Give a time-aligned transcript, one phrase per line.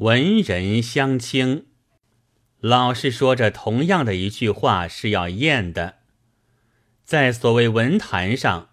[0.00, 1.66] 文人相轻，
[2.58, 5.96] 老是说着同样的一句话是要验的。
[7.04, 8.70] 在所谓文坛上，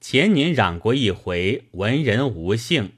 [0.00, 2.92] 前年嚷过一回文人无性，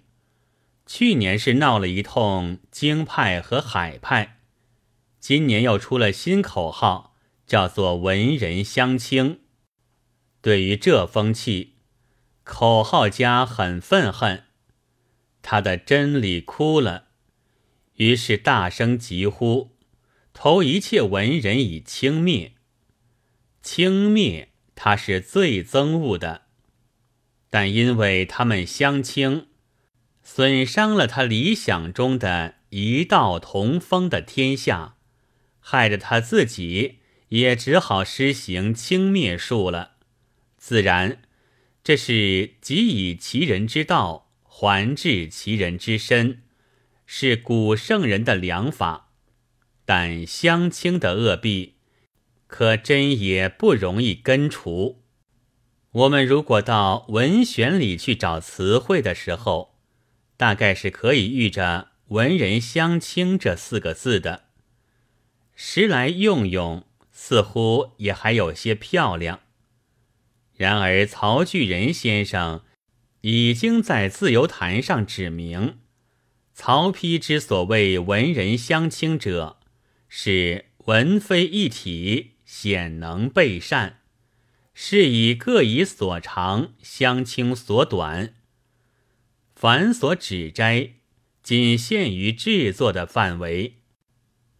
[0.84, 4.40] 去年是闹了一通京派和海派，
[5.18, 9.40] 今年又出了新口号，叫做文人相轻。
[10.42, 11.76] 对于这风气，
[12.42, 14.42] 口号家很愤恨，
[15.40, 17.04] 他的真理哭了。
[17.96, 19.70] 于是大声疾呼，
[20.32, 22.52] 投一切文人以轻蔑。
[23.62, 26.42] 轻蔑他是最憎恶的，
[27.50, 29.46] 但因为他们相轻，
[30.22, 34.96] 损伤了他理想中的一道同风的天下，
[35.60, 39.92] 害得他自己也只好施行轻蔑术了。
[40.56, 41.22] 自然，
[41.82, 46.43] 这是即以其人之道还治其人之身。
[47.06, 49.10] 是古圣人的良法，
[49.84, 51.74] 但相轻的恶弊，
[52.46, 55.02] 可真也不容易根除。
[55.92, 59.76] 我们如果到文选里去找词汇的时候，
[60.36, 64.46] 大概是可以遇着“文人相轻”这四个字的。
[65.54, 69.40] 时来用用，似乎也还有些漂亮。
[70.56, 72.62] 然而曹巨人先生
[73.20, 75.78] 已经在自由坛上指明。
[76.54, 79.58] 曹丕之所谓文人相轻者，
[80.08, 83.98] 是文非一体，显能备善，
[84.72, 88.34] 是以各以所长相轻所短。
[89.56, 90.90] 凡所指摘，
[91.42, 93.78] 仅限于制作的范围，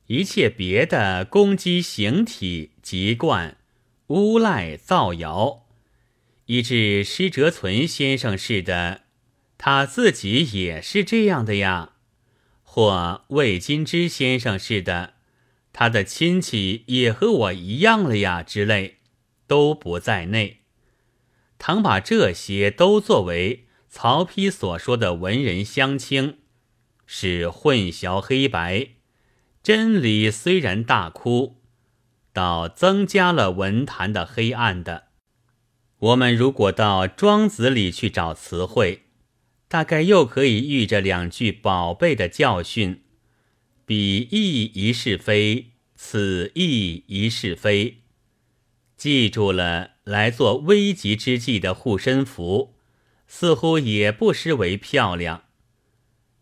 [0.09, 3.57] 一切别的攻击形体、籍贯、
[4.09, 5.67] 诬赖、造谣，
[6.47, 9.04] 以致施哲存先生似的。
[9.67, 11.93] 他自己也是这样的呀，
[12.63, 15.15] 或魏金之先生似的，
[15.73, 18.99] 他的亲戚也和我一样了呀之类，
[19.47, 20.65] 都不在内。
[21.57, 26.37] 倘把这些都作为曹丕所说的文人相轻，
[27.07, 28.89] 是混淆黑白，
[29.63, 31.63] 真理虽然大哭，
[32.35, 35.05] 倒增加了文坛的黑暗的。
[35.99, 39.04] 我们如果到庄子里去找词汇。
[39.69, 43.03] 大概又可以遇着两句宝贝的教训
[43.85, 48.03] ：“彼亦一是非，此亦一是非。”
[48.97, 52.75] 记住了，来做危急之际的护身符，
[53.27, 55.45] 似乎也不失为漂亮。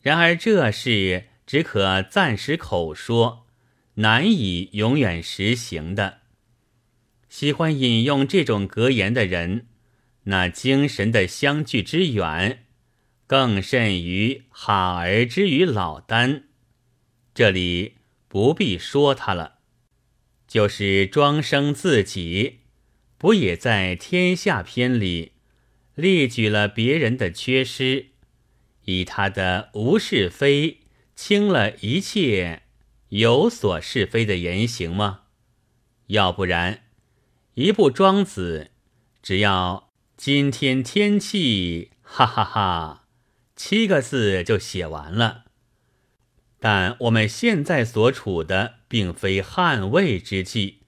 [0.00, 3.46] 然而这事只可暂时口说，
[3.94, 6.18] 难以永远实行的。
[7.28, 9.66] 喜欢引用这种格言的人，
[10.24, 12.66] 那精神的相距之远。
[13.32, 16.48] 更甚于哈儿之于老丹，
[17.32, 17.94] 这里
[18.28, 19.60] 不必说他了。
[20.46, 22.58] 就是庄生自己，
[23.16, 25.32] 不也在《天下篇》里
[25.94, 28.08] 列举了别人的缺失，
[28.84, 30.80] 以他的无是非
[31.16, 32.64] 清了一切
[33.08, 35.20] 有所是非的言行吗？
[36.08, 36.82] 要不然，
[37.54, 38.72] 一部《庄子》，
[39.22, 42.98] 只要今天天气，哈哈哈。
[43.64, 45.44] 七个字就写完了，
[46.58, 50.80] 但我们现在所处的并非汉魏之际，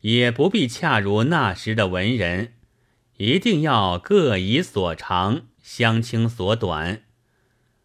[0.00, 2.54] 也不必恰如那时的文人，
[3.18, 7.02] 一定要各以所长相轻所短。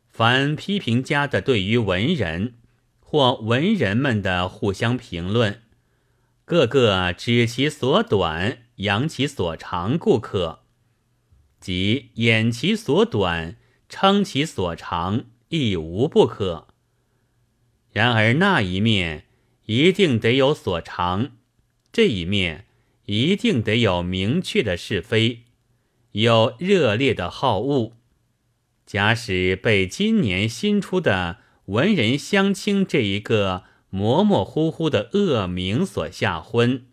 [0.07, 2.53] 凡批评家的对于文人
[3.01, 5.61] 或文人们的互相评论，
[6.45, 10.59] 个个指其所短，扬其所长，故可，
[11.59, 13.57] 即掩其所短。
[13.97, 16.67] 称其所长亦无不可，
[17.93, 19.23] 然而那一面
[19.67, 21.31] 一定得有所长，
[21.93, 22.65] 这一面
[23.05, 25.43] 一定得有明确的是非，
[26.11, 27.93] 有热烈的好恶。
[28.85, 36.85] 假使被今年新出的文人相轻这一个模模糊糊的恶名所吓昏，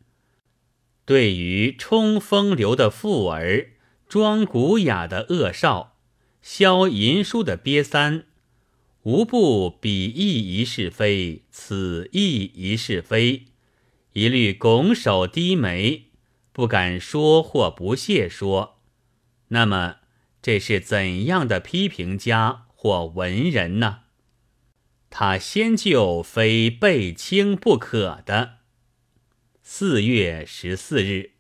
[1.05, 3.73] 对于冲风流的妇儿，
[4.09, 5.92] 装古雅的恶少。
[6.43, 8.27] 萧银书的瘪三，
[9.05, 13.45] 无不彼亦一是非，此亦一是非，
[14.13, 16.07] 一律拱手低眉，
[16.53, 18.81] 不敢说或不屑说。
[19.49, 19.99] 那么
[20.43, 24.01] 这是怎样的批评家或文人呢？
[25.09, 28.59] 他先就非背清不可的。
[29.63, 31.33] 四月十四日。